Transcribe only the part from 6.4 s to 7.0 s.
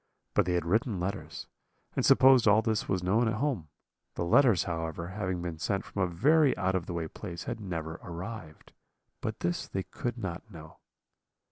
out of the